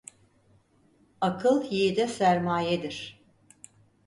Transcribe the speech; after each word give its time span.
Akıl 1.21 1.63
yiğide 1.71 2.07
sermayedir. 2.07 3.21